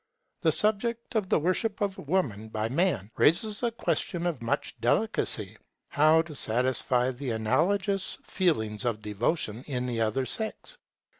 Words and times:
The 0.41 0.51
subject 0.51 1.13
of 1.13 1.29
the 1.29 1.37
worship 1.39 1.79
of 1.79 1.95
Woman 1.99 2.49
by 2.49 2.69
Man 2.69 3.11
raises 3.17 3.61
a 3.61 3.69
question 3.69 4.25
of 4.25 4.41
much 4.41 4.73
delicacy; 4.81 5.57
how 5.89 6.23
to 6.23 6.33
satisfy 6.33 7.11
the 7.11 7.29
analogous 7.29 8.17
feelings 8.23 8.83
of 8.83 9.03
devotion 9.03 9.63
in 9.67 9.85
the 9.85 10.01
other 10.01 10.25
sex. 10.25 10.79